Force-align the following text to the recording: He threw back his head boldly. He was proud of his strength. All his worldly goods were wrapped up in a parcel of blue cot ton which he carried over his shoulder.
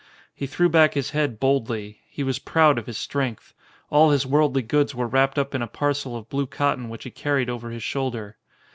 He 0.33 0.47
threw 0.47 0.67
back 0.67 0.95
his 0.95 1.11
head 1.11 1.39
boldly. 1.39 1.99
He 2.09 2.23
was 2.23 2.39
proud 2.39 2.79
of 2.79 2.87
his 2.87 2.97
strength. 2.97 3.53
All 3.91 4.09
his 4.09 4.25
worldly 4.25 4.63
goods 4.63 4.95
were 4.95 5.05
wrapped 5.05 5.37
up 5.37 5.53
in 5.53 5.61
a 5.61 5.67
parcel 5.67 6.17
of 6.17 6.27
blue 6.27 6.47
cot 6.47 6.77
ton 6.77 6.89
which 6.89 7.03
he 7.03 7.11
carried 7.11 7.51
over 7.51 7.69
his 7.69 7.83
shoulder. 7.83 8.37